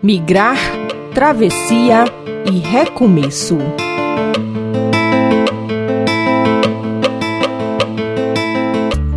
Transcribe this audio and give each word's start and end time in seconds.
Migrar, 0.00 0.56
travessia 1.12 2.04
e 2.46 2.58
recomeço. 2.60 3.58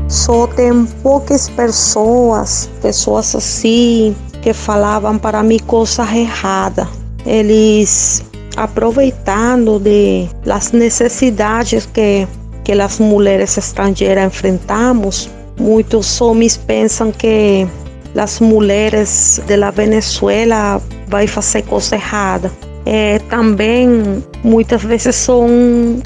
Só 0.09 0.47
tem 0.47 0.85
poucas 1.03 1.49
pessoas, 1.49 2.67
pessoas 2.81 3.35
assim, 3.35 4.15
que 4.41 4.53
falavam 4.53 5.19
para 5.19 5.43
mim 5.43 5.59
coisas 5.59 5.99
erradas. 6.11 6.87
Eles 7.27 8.23
aproveitando 8.57 9.79
de 9.79 10.27
las 10.45 10.71
necessidades 10.71 11.85
que 11.85 12.27
que 12.63 12.73
as 12.73 12.99
mulheres 12.99 13.57
estrangeiras 13.57 14.25
enfrentamos, 14.25 15.29
muitos 15.59 16.21
homens 16.21 16.57
pensam 16.57 17.11
que 17.11 17.67
as 18.15 18.39
mulheres 18.39 19.41
da 19.47 19.71
Venezuela 19.71 20.81
vai 21.07 21.27
fazer 21.27 21.63
coisa 21.63 21.95
errada. 21.95 22.51
É, 22.85 23.19
também 23.29 24.23
muitas 24.43 24.83
vezes 24.83 25.15
são, 25.15 25.47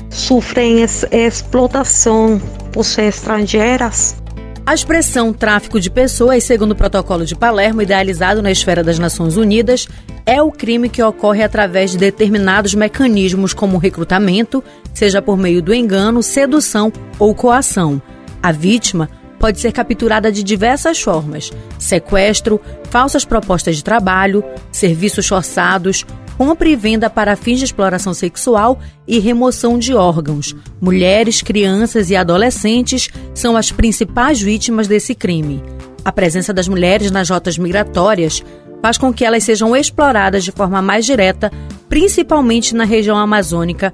sofrem 0.10 0.86
exploração 1.12 2.42
por 2.74 2.84
ser 2.84 3.04
estrangeiras 3.04 4.16
a 4.66 4.74
expressão 4.74 5.32
tráfico 5.32 5.80
de 5.80 5.92
pessoas, 5.92 6.44
segundo 6.44 6.72
o 6.72 6.76
protocolo 6.76 7.24
de 7.24 7.36
Palermo, 7.36 7.84
idealizado 7.84 8.42
na 8.42 8.52
esfera 8.52 8.84
das 8.84 8.98
Nações 8.98 9.38
Unidas, 9.38 9.88
é 10.26 10.42
o 10.42 10.52
crime 10.52 10.90
que 10.90 11.04
ocorre 11.04 11.44
através 11.44 11.92
de 11.92 12.00
determinados 12.00 12.74
mecanismos 12.74 13.54
como 13.54 13.78
recrutamento, 13.78 14.64
seja 14.92 15.22
por 15.22 15.38
meio 15.38 15.62
do 15.62 15.72
engano, 15.72 16.24
sedução 16.24 16.92
ou 17.20 17.36
coação. 17.36 18.02
A 18.42 18.52
vítima 18.52 19.08
pode 19.46 19.60
ser 19.60 19.72
capturada 19.72 20.32
de 20.32 20.42
diversas 20.42 21.00
formas: 21.00 21.52
sequestro, 21.78 22.60
falsas 22.90 23.24
propostas 23.24 23.76
de 23.76 23.84
trabalho, 23.84 24.44
serviços 24.72 25.28
forçados, 25.28 26.04
compra 26.36 26.68
e 26.68 26.76
venda 26.76 27.12
para 27.12 27.36
fins 27.36 27.60
de 27.60 27.66
exploração 27.66 28.12
sexual 28.12 28.80
e 29.08 29.20
remoção 29.20 29.78
de 29.78 29.94
órgãos. 29.94 30.56
Mulheres, 30.82 31.44
crianças 31.44 32.10
e 32.10 32.16
adolescentes 32.16 33.08
são 33.36 33.56
as 33.56 33.72
principais 33.72 34.42
vítimas 34.42 34.88
desse 34.88 35.14
crime. 35.14 35.64
A 36.04 36.12
presença 36.12 36.52
das 36.52 36.68
mulheres 36.68 37.12
nas 37.12 37.30
rotas 37.30 37.56
migratórias 37.56 38.44
faz 38.82 38.98
com 38.98 39.14
que 39.14 39.24
elas 39.24 39.44
sejam 39.44 39.76
exploradas 39.76 40.44
de 40.44 40.52
forma 40.52 40.82
mais 40.82 41.06
direta, 41.06 41.52
principalmente 41.88 42.74
na 42.74 42.84
região 42.84 43.16
amazônica, 43.16 43.94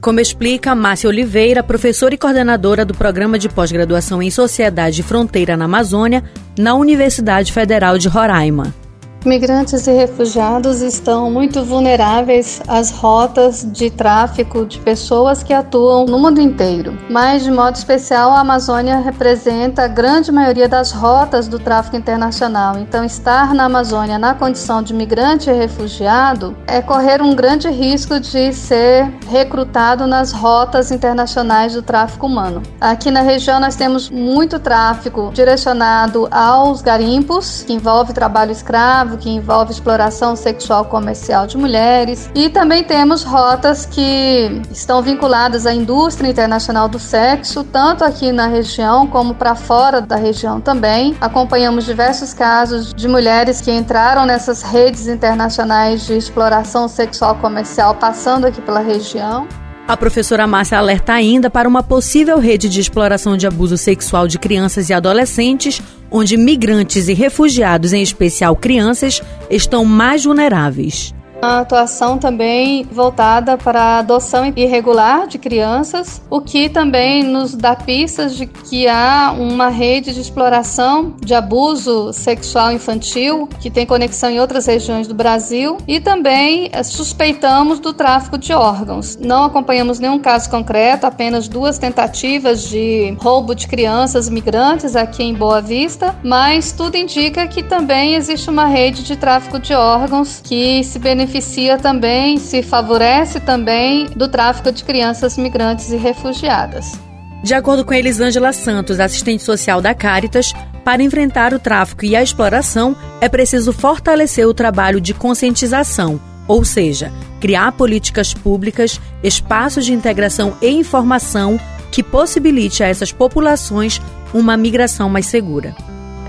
como 0.00 0.20
explica 0.20 0.74
Márcia 0.74 1.08
Oliveira, 1.08 1.62
professora 1.62 2.14
e 2.14 2.18
coordenadora 2.18 2.84
do 2.84 2.94
Programa 2.94 3.38
de 3.38 3.48
Pós-Graduação 3.48 4.22
em 4.22 4.30
Sociedade 4.30 5.00
e 5.00 5.04
Fronteira 5.04 5.56
na 5.56 5.64
Amazônia, 5.64 6.22
na 6.58 6.74
Universidade 6.74 7.52
Federal 7.52 7.98
de 7.98 8.08
Roraima. 8.08 8.85
Migrantes 9.26 9.88
e 9.88 9.90
refugiados 9.90 10.82
estão 10.82 11.28
muito 11.28 11.64
vulneráveis 11.64 12.62
às 12.68 12.92
rotas 12.92 13.66
de 13.72 13.90
tráfico 13.90 14.64
de 14.64 14.78
pessoas 14.78 15.42
que 15.42 15.52
atuam 15.52 16.06
no 16.06 16.16
mundo 16.16 16.40
inteiro. 16.40 16.96
Mas, 17.10 17.42
de 17.42 17.50
modo 17.50 17.74
especial, 17.74 18.30
a 18.30 18.38
Amazônia 18.38 19.00
representa 19.00 19.82
a 19.82 19.88
grande 19.88 20.30
maioria 20.30 20.68
das 20.68 20.92
rotas 20.92 21.48
do 21.48 21.58
tráfico 21.58 21.96
internacional. 21.96 22.78
Então, 22.78 23.04
estar 23.04 23.52
na 23.52 23.64
Amazônia 23.64 24.16
na 24.16 24.32
condição 24.32 24.80
de 24.80 24.94
migrante 24.94 25.50
e 25.50 25.52
refugiado 25.52 26.56
é 26.64 26.80
correr 26.80 27.20
um 27.20 27.34
grande 27.34 27.68
risco 27.68 28.20
de 28.20 28.52
ser 28.52 29.12
recrutado 29.28 30.06
nas 30.06 30.30
rotas 30.30 30.92
internacionais 30.92 31.74
do 31.74 31.82
tráfico 31.82 32.26
humano. 32.26 32.62
Aqui 32.80 33.10
na 33.10 33.22
região, 33.22 33.58
nós 33.58 33.74
temos 33.74 34.08
muito 34.08 34.60
tráfico 34.60 35.32
direcionado 35.34 36.28
aos 36.30 36.80
garimpos, 36.80 37.64
que 37.64 37.72
envolve 37.72 38.12
trabalho 38.12 38.52
escravo 38.52 39.15
que 39.16 39.30
envolve 39.30 39.72
exploração 39.72 40.36
sexual 40.36 40.84
comercial 40.84 41.46
de 41.46 41.56
mulheres, 41.56 42.30
e 42.34 42.48
também 42.48 42.84
temos 42.84 43.22
rotas 43.22 43.86
que 43.86 44.62
estão 44.70 45.02
vinculadas 45.02 45.66
à 45.66 45.74
indústria 45.74 46.28
internacional 46.28 46.88
do 46.88 46.98
sexo, 46.98 47.64
tanto 47.64 48.04
aqui 48.04 48.32
na 48.32 48.46
região 48.46 49.06
como 49.06 49.34
para 49.34 49.54
fora 49.54 50.00
da 50.00 50.16
região 50.16 50.60
também. 50.60 51.16
Acompanhamos 51.20 51.84
diversos 51.84 52.32
casos 52.32 52.92
de 52.94 53.08
mulheres 53.08 53.60
que 53.60 53.70
entraram 53.70 54.26
nessas 54.26 54.62
redes 54.62 55.06
internacionais 55.08 56.06
de 56.06 56.16
exploração 56.16 56.88
sexual 56.88 57.36
comercial 57.36 57.94
passando 57.94 58.46
aqui 58.46 58.60
pela 58.60 58.80
região. 58.80 59.46
A 59.88 59.96
professora 59.96 60.48
Márcia 60.48 60.78
alerta 60.78 61.12
ainda 61.12 61.48
para 61.48 61.68
uma 61.68 61.80
possível 61.80 62.40
rede 62.40 62.68
de 62.68 62.80
exploração 62.80 63.36
de 63.36 63.46
abuso 63.46 63.76
sexual 63.76 64.26
de 64.26 64.36
crianças 64.36 64.90
e 64.90 64.92
adolescentes, 64.92 65.80
onde 66.10 66.36
migrantes 66.36 67.06
e 67.06 67.12
refugiados, 67.12 67.92
em 67.92 68.02
especial 68.02 68.56
crianças, 68.56 69.22
estão 69.48 69.84
mais 69.84 70.24
vulneráveis. 70.24 71.14
A 71.42 71.60
atuação 71.60 72.18
também 72.18 72.84
voltada 72.90 73.58
para 73.58 73.80
a 73.80 73.98
adoção 73.98 74.52
irregular 74.56 75.26
de 75.26 75.38
crianças, 75.38 76.22
o 76.30 76.40
que 76.40 76.68
também 76.68 77.22
nos 77.22 77.54
dá 77.54 77.76
pistas 77.76 78.36
de 78.36 78.46
que 78.46 78.88
há 78.88 79.34
uma 79.38 79.68
rede 79.68 80.14
de 80.14 80.20
exploração 80.20 81.14
de 81.20 81.34
abuso 81.34 82.12
sexual 82.12 82.72
infantil 82.72 83.48
que 83.60 83.70
tem 83.70 83.84
conexão 83.84 84.30
em 84.30 84.40
outras 84.40 84.66
regiões 84.66 85.06
do 85.06 85.14
Brasil 85.14 85.76
e 85.86 86.00
também 86.00 86.70
eh, 86.72 86.82
suspeitamos 86.82 87.78
do 87.80 87.92
tráfico 87.92 88.38
de 88.38 88.52
órgãos. 88.52 89.16
Não 89.16 89.44
acompanhamos 89.44 89.98
nenhum 89.98 90.18
caso 90.18 90.48
concreto, 90.50 91.06
apenas 91.06 91.48
duas 91.48 91.78
tentativas 91.78 92.68
de 92.68 93.14
roubo 93.18 93.54
de 93.54 93.68
crianças 93.68 94.28
migrantes 94.28 94.96
aqui 94.96 95.22
em 95.22 95.34
Boa 95.34 95.60
Vista, 95.60 96.16
mas 96.24 96.72
tudo 96.72 96.96
indica 96.96 97.46
que 97.46 97.62
também 97.62 98.14
existe 98.14 98.48
uma 98.48 98.66
rede 98.66 99.02
de 99.02 99.16
tráfico 99.16 99.58
de 99.58 99.74
órgãos 99.74 100.40
que 100.42 100.82
se 100.82 100.98
beneficia 100.98 101.25
beneficia 101.26 101.76
também, 101.76 102.38
se 102.38 102.62
favorece 102.62 103.40
também 103.40 104.06
do 104.14 104.28
tráfico 104.28 104.70
de 104.70 104.84
crianças 104.84 105.36
migrantes 105.36 105.90
e 105.90 105.96
refugiadas. 105.96 106.98
De 107.42 107.52
acordo 107.52 107.84
com 107.84 107.92
Elisângela 107.92 108.52
Santos, 108.52 109.00
assistente 109.00 109.42
social 109.42 109.80
da 109.80 109.92
Caritas, 109.92 110.52
para 110.84 111.02
enfrentar 111.02 111.52
o 111.52 111.58
tráfico 111.58 112.04
e 112.04 112.14
a 112.14 112.22
exploração 112.22 112.96
é 113.20 113.28
preciso 113.28 113.72
fortalecer 113.72 114.46
o 114.46 114.54
trabalho 114.54 115.00
de 115.00 115.12
conscientização, 115.12 116.20
ou 116.46 116.64
seja, 116.64 117.12
criar 117.40 117.72
políticas 117.72 118.32
públicas, 118.32 119.00
espaços 119.22 119.84
de 119.84 119.92
integração 119.92 120.56
e 120.62 120.68
informação 120.68 121.58
que 121.90 122.02
possibilite 122.02 122.84
a 122.84 122.86
essas 122.86 123.10
populações 123.10 124.00
uma 124.32 124.56
migração 124.56 125.08
mais 125.08 125.26
segura 125.26 125.74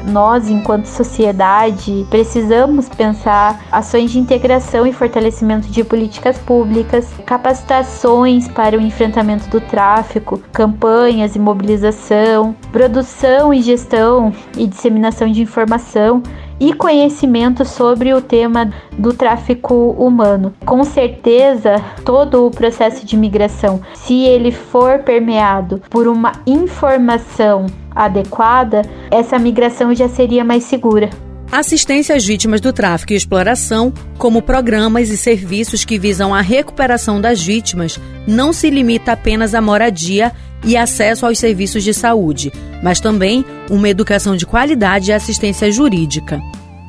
nós, 0.07 0.49
enquanto 0.49 0.85
sociedade, 0.85 2.05
precisamos 2.09 2.89
pensar 2.89 3.59
ações 3.71 4.11
de 4.11 4.19
integração 4.19 4.87
e 4.87 4.93
fortalecimento 4.93 5.67
de 5.67 5.83
políticas 5.83 6.37
públicas, 6.37 7.07
capacitações 7.25 8.47
para 8.47 8.77
o 8.77 8.81
enfrentamento 8.81 9.49
do 9.49 9.61
tráfico, 9.61 10.41
campanhas 10.51 11.35
e 11.35 11.39
mobilização, 11.39 12.55
produção 12.71 13.53
e 13.53 13.61
gestão 13.61 14.33
e 14.57 14.65
disseminação 14.65 15.31
de 15.31 15.41
informação 15.41 16.23
e 16.59 16.73
conhecimento 16.73 17.63
sobre 17.65 18.13
o 18.13 18.21
tema 18.21 18.71
do 18.97 19.13
tráfico 19.13 19.91
humano. 19.91 20.53
Com 20.65 20.83
certeza, 20.83 21.83
todo 22.03 22.45
o 22.45 22.51
processo 22.51 23.05
de 23.05 23.15
migração, 23.15 23.81
se 23.93 24.23
ele 24.23 24.51
for 24.51 24.99
permeado 24.99 25.81
por 25.89 26.07
uma 26.07 26.31
informação 26.45 27.65
adequada, 27.95 28.81
essa 29.09 29.39
migração 29.39 29.93
já 29.93 30.07
seria 30.07 30.43
mais 30.43 30.63
segura. 30.63 31.09
Assistência 31.51 32.13
às 32.13 32.25
vítimas 32.25 32.59
do 32.59 32.73
tráfico 32.73 33.13
e 33.13 33.15
exploração, 33.15 33.93
como 34.17 34.41
programas 34.41 35.09
e 35.09 35.15
serviços 35.15 35.85
que 35.85 35.97
visam 35.97 36.35
a 36.35 36.41
recuperação 36.41 37.21
das 37.21 37.41
vítimas, 37.41 37.97
não 38.27 38.51
se 38.51 38.69
limita 38.69 39.13
apenas 39.13 39.55
à 39.55 39.61
moradia 39.61 40.33
e 40.67 40.77
acesso 40.77 41.25
aos 41.25 41.39
serviços 41.39 41.83
de 41.83 41.95
saúde, 41.95 42.53
mas 42.83 42.99
também 42.99 43.43
uma 43.71 43.89
educação 43.89 44.35
de 44.35 44.45
qualidade 44.45 45.09
e 45.09 45.13
assistência 45.13 45.71
jurídica. 45.71 46.39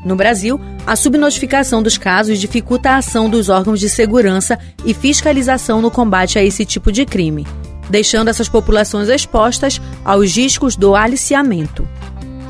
No 0.05 0.15
Brasil, 0.15 0.61
a 0.87 0.95
subnotificação 0.95 1.83
dos 1.83 1.97
casos 1.97 2.39
dificulta 2.39 2.91
a 2.91 2.97
ação 2.99 3.31
dos 3.31 3.49
órgãos 3.49 3.81
de 3.81 3.89
segurança 3.89 4.59
e 4.85 4.93
fiscalização 4.93 5.81
no 5.81 5.91
combate 5.91 6.39
a 6.39 6.45
esse 6.45 6.67
tipo 6.67 6.93
de 6.93 7.07
crime 7.07 7.47
deixando 7.89 8.29
essas 8.29 8.49
populações 8.49 9.09
expostas 9.09 9.81
aos 10.05 10.37
riscos 10.37 10.77
do 10.77 10.95
aliciamento. 10.95 11.87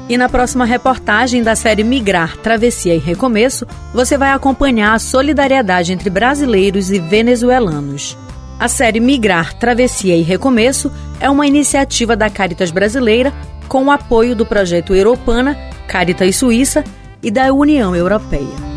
E 0.09 0.17
na 0.17 0.29
próxima 0.29 0.65
reportagem 0.65 1.43
da 1.43 1.55
série 1.55 1.85
Migrar, 1.85 2.37
Travessia 2.39 2.95
e 2.95 2.99
Recomeço, 2.99 3.67
você 3.93 4.17
vai 4.17 4.31
acompanhar 4.31 4.95
a 4.95 4.99
solidariedade 4.99 5.93
entre 5.93 6.09
brasileiros 6.09 6.91
e 6.91 6.99
venezuelanos. 6.99 8.17
A 8.59 8.69
série 8.69 9.01
Migrar, 9.01 9.55
Travessia 9.55 10.17
e 10.17 10.23
Recomeço 10.23 10.91
é 11.21 11.29
uma 11.29 11.47
iniciativa 11.47 12.17
da 12.17 12.31
Caritas 12.31 12.71
Brasileira 12.71 13.33
com 13.69 13.85
o 13.85 13.91
apoio 13.91 14.35
do 14.35 14.47
projeto 14.47 14.95
Europana, 14.95 15.57
Caritas 15.87 16.37
Suíça 16.37 16.85
e 17.23 17.31
da 17.31 17.53
União 17.53 17.95
Europeia. 17.95 18.68